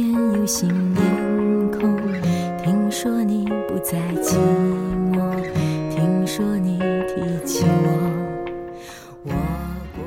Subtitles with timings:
[0.00, 1.94] 你身边有新面孔，
[2.62, 4.34] 听说你不再寂
[5.12, 5.42] 寞，
[5.90, 7.90] 听说你提起我，
[9.24, 9.30] 我
[9.94, 10.02] 过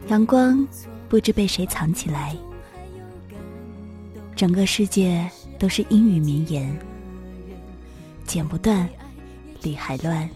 [0.00, 0.66] 得阳光
[1.06, 2.34] 不知被谁藏起来，
[4.34, 6.74] 整个世界都是阴雨绵延，
[8.24, 8.88] 剪不断，
[9.62, 10.26] 理还乱，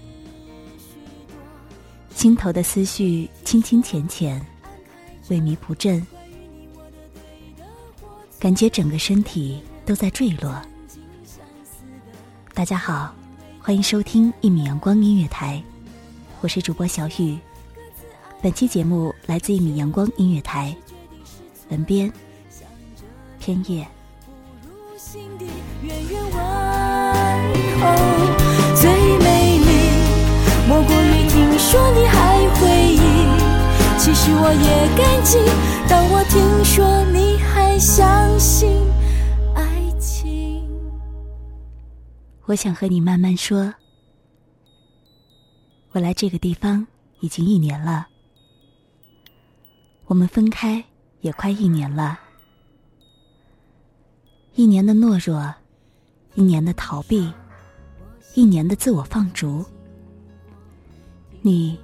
[2.15, 4.39] 心头的思绪清清浅浅，
[5.31, 6.07] 萎靡不振，
[8.39, 10.55] 感觉整个身体都在坠落。
[12.55, 13.13] 大家好，
[13.61, 15.61] 欢迎收听一米阳光音乐台，
[16.41, 17.37] 我是主播小雨。
[18.41, 20.73] 本期节目来自一米阳光音乐台，
[21.71, 22.13] 文编
[23.41, 23.85] 偏夜。
[28.77, 29.67] 最美丽
[30.69, 32.78] 莫过于听说你还会。
[34.09, 35.37] 其实我也感激，
[35.87, 38.67] 当我听说你还相信
[39.55, 40.67] 爱情。
[42.47, 43.71] 我想和你慢慢说。
[45.91, 46.87] 我来这个地方
[47.21, 48.07] 已经一年了，
[50.07, 50.83] 我们分开
[51.21, 52.19] 也快一年了。
[54.55, 55.55] 一年的懦弱，
[56.35, 57.31] 一年的逃避，
[58.35, 59.63] 一年的自我放逐。
[61.43, 61.79] 你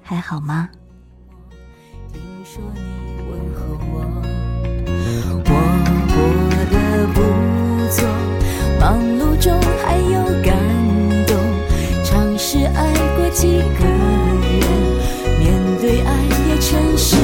[0.00, 0.70] 还好吗？
[2.50, 2.80] 说你
[3.28, 3.60] 问候
[3.92, 4.00] 我，
[5.44, 5.52] 我
[6.08, 6.16] 过
[6.72, 6.74] 得
[7.12, 7.20] 不
[7.90, 7.98] 错，
[8.80, 8.86] 忙
[9.18, 9.52] 碌中
[9.84, 10.56] 还有感
[11.26, 11.36] 动。
[12.02, 12.80] 尝试爱
[13.18, 14.64] 过几个人，
[15.38, 15.44] 面
[15.78, 16.10] 对爱
[16.48, 17.16] 也诚实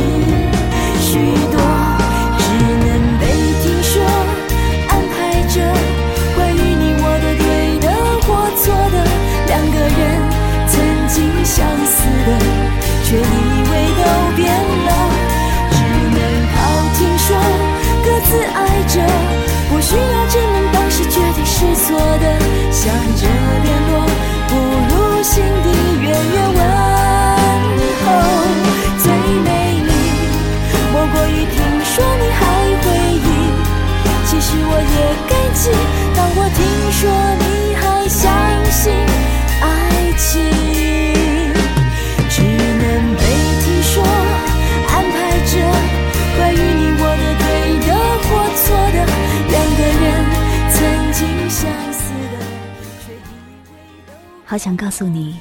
[54.54, 55.36] 好想告诉你，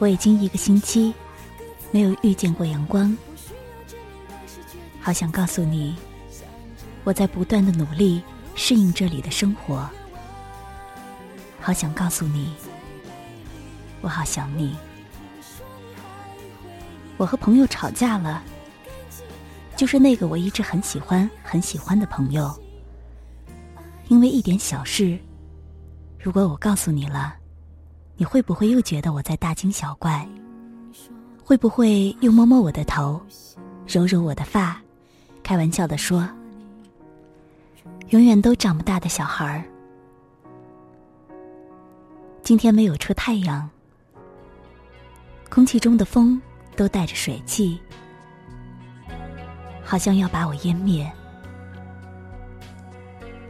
[0.00, 1.14] 我已经一个星期
[1.92, 3.16] 没有遇见过阳光。
[5.00, 5.94] 好想告诉你，
[7.04, 8.20] 我在不断的努力
[8.56, 9.88] 适应这里的生活。
[11.60, 12.52] 好想告诉你，
[14.00, 14.76] 我好想你。
[17.16, 18.42] 我和朋友吵架了，
[19.76, 22.60] 就是那个我一直很喜欢、很喜欢的朋友。
[24.08, 25.16] 因为一点小事，
[26.18, 27.36] 如果我告诉你了，
[28.20, 30.28] 你会不会又觉得我在大惊小怪？
[31.42, 33.18] 会不会又摸摸我的头，
[33.86, 34.78] 揉揉我的发，
[35.42, 36.28] 开玩笑的说
[38.12, 39.64] ：“永远都长不大的小孩儿。”
[42.44, 43.66] 今天没有出太阳，
[45.48, 46.38] 空气中的风
[46.76, 47.80] 都带着水汽，
[49.82, 51.10] 好像要把我湮灭。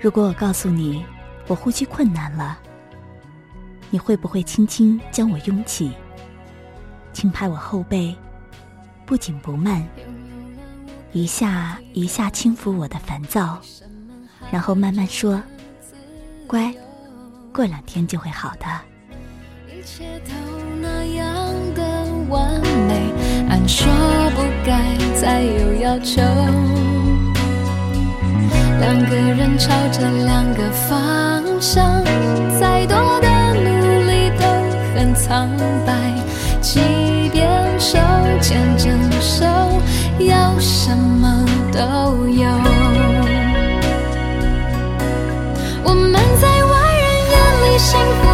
[0.00, 1.04] 如果我告诉你
[1.48, 2.60] 我呼吸困难了，
[3.90, 5.90] 你会不会轻轻将我拥起？
[7.12, 8.14] 轻拍我后背，
[9.04, 9.84] 不紧不慢，
[11.12, 13.58] 一下一下轻抚我的烦躁，
[14.50, 15.42] 然后慢慢说
[16.46, 16.72] ：“乖，
[17.52, 18.66] 过两天就会好的。”
[19.68, 20.30] 一切都
[20.80, 21.26] 那样
[21.74, 21.82] 的
[22.28, 23.12] 完美，
[23.48, 23.92] 按说
[24.36, 26.22] 不该再有要求。
[28.78, 32.04] 两个人朝着两个方向，
[32.60, 33.28] 再多的
[35.14, 35.48] 苍
[35.86, 35.92] 白。
[36.60, 36.80] 即
[37.32, 37.48] 便
[37.78, 37.98] 手
[38.40, 38.90] 牵着
[39.20, 39.44] 手，
[40.18, 42.48] 要什么都有。
[45.82, 48.29] 我们在外人眼里幸福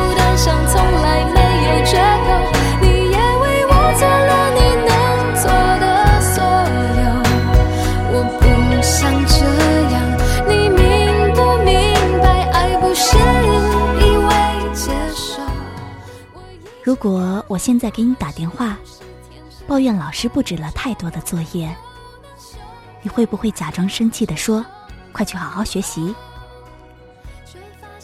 [16.97, 18.75] 如果我现在给你打电话，
[19.69, 21.71] 抱怨老师布置了太多的作业，
[23.03, 24.65] 你会不会假装生气的说
[25.13, 26.15] ：“快去好好学习？”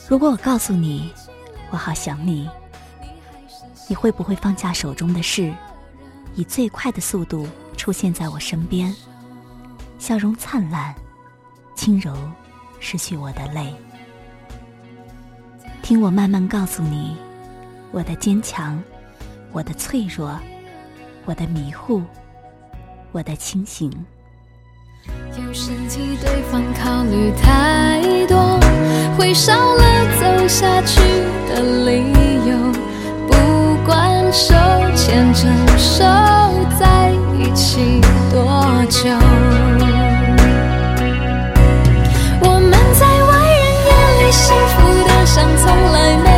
[0.06, 1.10] 如果我告诉你
[1.70, 2.46] 我好想你，
[3.88, 5.54] 你会不会放下手中的事，
[6.34, 7.48] 以最快的速度
[7.78, 8.94] 出现在我身边，
[9.98, 10.94] 笑容灿烂，
[11.74, 12.14] 轻柔
[12.78, 13.74] 拭去我的泪？
[15.80, 17.16] 听我慢慢告诉你。
[17.92, 18.82] 我的坚强，
[19.52, 20.40] 我的脆弱，
[21.26, 22.02] 我的迷糊，
[23.12, 23.92] 我的清醒。
[25.36, 28.58] 有时替对方考虑太多，
[29.18, 29.82] 会少了
[30.18, 31.00] 走下去
[31.50, 32.56] 的理由。
[33.28, 33.34] 不
[33.84, 34.54] 管手
[34.96, 35.42] 牵着
[35.76, 36.02] 手
[36.80, 38.00] 在一起
[38.30, 38.40] 多
[38.88, 39.10] 久，
[42.40, 44.72] 我们在外人眼里幸福
[45.06, 45.62] 的像从
[45.92, 46.31] 来没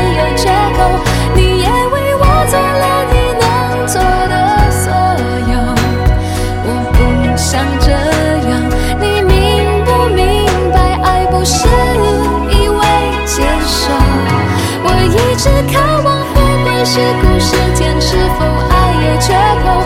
[15.62, 18.73] 渴望，不管是苦是甜，是否爱
[19.05, 19.84] 有缺口，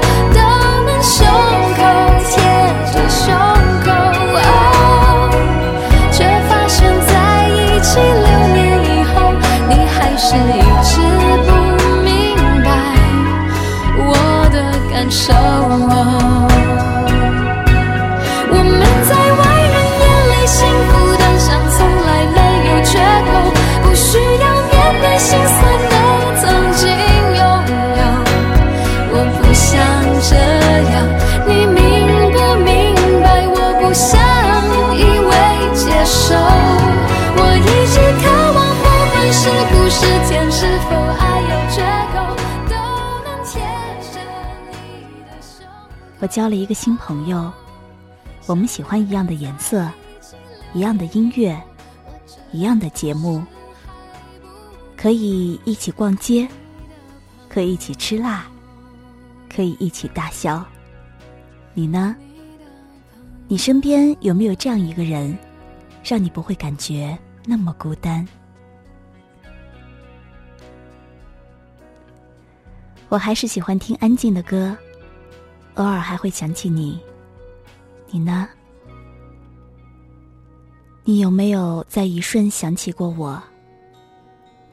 [46.20, 47.52] 我交了一个新朋友，
[48.46, 49.88] 我们喜欢一样的颜色，
[50.74, 51.56] 一样的音乐，
[52.50, 53.42] 一样的节目，
[54.96, 56.48] 可以一起逛街，
[57.48, 58.46] 可以一起吃辣，
[59.48, 60.64] 可以一起大笑。
[61.72, 62.16] 你呢？
[63.46, 65.38] 你身边有没有这样一个人，
[66.04, 67.16] 让你不会感觉
[67.46, 68.26] 那么孤单？
[73.08, 74.76] 我还是喜欢听安静的歌，
[75.78, 77.00] 偶尔还会想起你。
[78.10, 78.48] 你呢？
[81.04, 83.40] 你有没有在一瞬想起过我？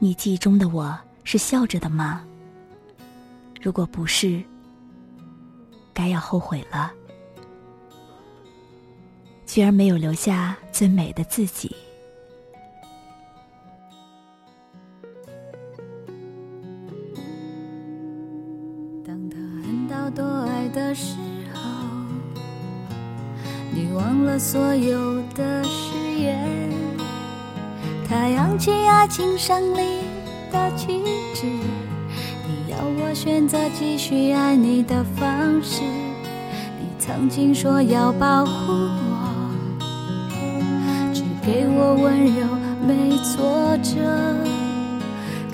[0.00, 2.24] 你记忆中的我是笑着的吗？
[3.62, 4.42] 如果不是，
[5.94, 6.92] 该要后悔了，
[9.46, 11.74] 居然没有留下最美的自己。
[24.56, 26.48] 所有的誓言。
[28.08, 29.98] 他扬起爱情胜利
[30.50, 31.02] 的旗
[31.34, 35.82] 帜，你要我选择继续爱你的方式。
[35.82, 39.92] 你曾经说要保护我，
[41.12, 42.46] 只给我温柔，
[42.80, 44.00] 没挫折。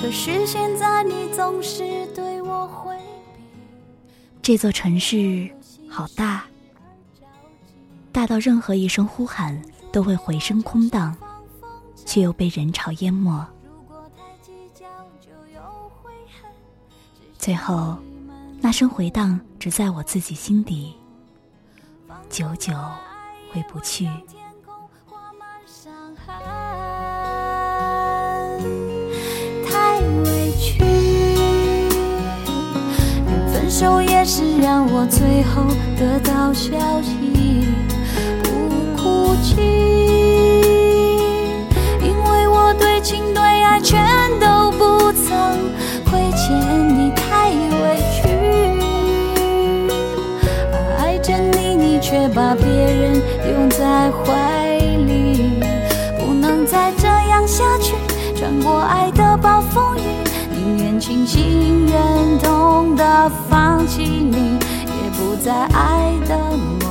[0.00, 3.02] 可是现在你总是对我回避。
[4.40, 5.50] 这座城市
[5.88, 6.44] 好大，
[8.12, 11.16] 大到任何一声呼喊都会回声空荡，
[12.04, 13.42] 却又被人潮淹没。
[17.38, 17.96] 最后，
[18.60, 20.94] 那声回荡只在我自己心底，
[22.28, 22.74] 久久
[23.50, 24.06] 回不去。
[29.66, 30.84] 太委屈，
[33.50, 35.64] 分手也是让我最后
[35.98, 37.66] 得到消息，
[39.42, 39.56] 情，
[42.00, 44.00] 因为我对情对爱全
[44.38, 45.70] 都不曾
[46.08, 46.56] 亏欠
[46.96, 48.28] 你，太委屈，
[50.98, 53.20] 爱着你，你却把别人
[53.50, 55.60] 拥在怀里，
[56.18, 57.94] 不能再这样下去。
[58.36, 60.00] 穿过爱的暴风雨，
[60.54, 66.81] 宁愿清醒忍痛的放弃你，也不在爱的梦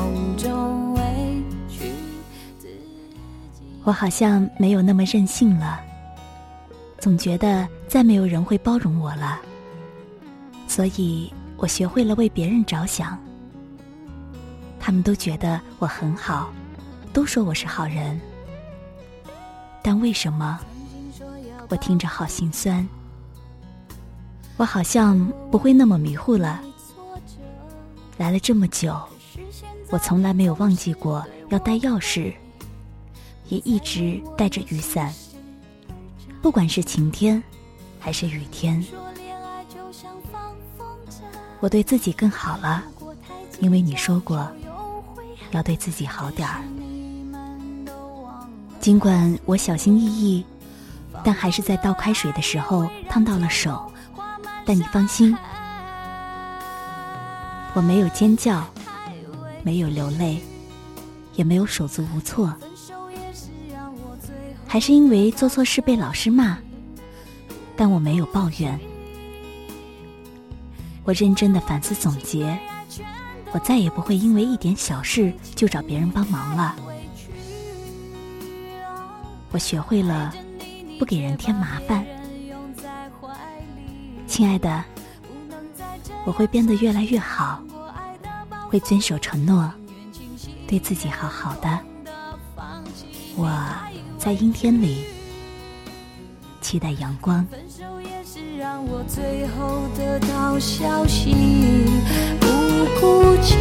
[3.83, 5.79] 我好像没有那么任性了，
[6.99, 9.39] 总觉得再没有人会包容我了，
[10.67, 13.17] 所以我学会了为别人着想。
[14.79, 16.51] 他们都觉得我很好，
[17.11, 18.19] 都说我是好人，
[19.81, 20.59] 但为什么？
[21.69, 22.87] 我听着好心酸，
[24.57, 25.17] 我好像
[25.49, 26.61] 不会那么迷糊了。
[28.17, 28.95] 来了这么久，
[29.89, 32.33] 我从来没有忘记过要带钥匙，
[33.51, 35.13] 也一直带着雨伞。
[36.41, 37.43] 不管是晴天，
[37.99, 38.83] 还是雨天，
[41.59, 42.83] 我对自己更好了，
[43.59, 44.49] 因为你说过
[45.51, 46.63] 要对自己好点儿。
[48.79, 50.43] 尽管我小心翼翼。
[51.23, 53.91] 但还是在倒开水的时候烫到了手，
[54.65, 55.37] 但你放心，
[57.73, 58.65] 我没有尖叫，
[59.61, 60.41] 没有流泪，
[61.35, 62.51] 也没有手足无措，
[64.71, 66.57] 还是因为做错事被老师骂，
[67.75, 68.79] 但我没有抱怨，
[71.03, 72.57] 我认真的反思总结，
[73.51, 76.73] 我再也不会因为一点小事就找别人帮忙了，
[79.51, 80.33] 我学会了。
[80.97, 82.05] 不给人添麻烦，
[84.25, 84.81] 亲爱的，
[86.25, 87.61] 我会变得越来越好，
[88.69, 89.69] 会遵守承诺，
[90.65, 91.90] 对自己好好的。
[93.41, 93.49] 我
[94.19, 95.05] 在阴天里
[96.61, 97.43] 期待阳光。
[97.49, 101.33] 分手也是让我最后得到消息，
[102.39, 102.45] 不
[102.99, 103.55] 哭泣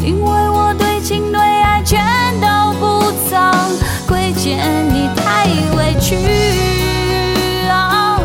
[0.00, 2.02] 因为我对情对爱全
[2.40, 3.52] 都不曾
[4.08, 4.94] 亏欠。
[6.00, 6.16] 去
[7.70, 8.20] 啊！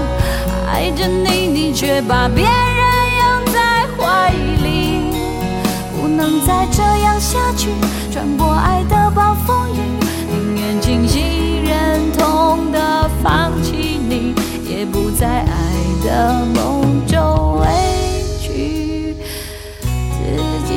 [0.68, 2.52] 爱着你，你却把别人
[3.22, 5.14] 拥在怀里，
[5.96, 7.70] 不能再这样下去。
[8.12, 8.98] 穿过爱的
[15.20, 17.68] 在爱的梦中委
[18.40, 20.18] 屈自
[20.66, 20.74] 己。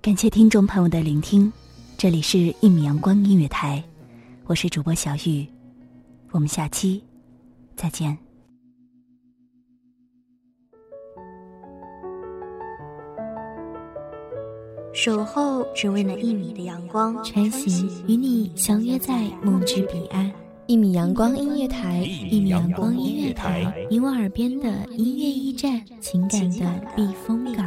[0.00, 1.52] 感谢听众朋友的聆听，
[1.98, 3.82] 这里是《一米阳光音乐台》，
[4.46, 5.44] 我是主播小雨，
[6.30, 7.02] 我们下期
[7.74, 8.16] 再见。
[14.92, 20.32] 守候只为那一米的阳光，晨曦与你相约在梦之彼岸。
[20.68, 27.66] 一米阳光音乐台，一米阳光音乐台，你我耳边的音乐驿站，情感的避风港。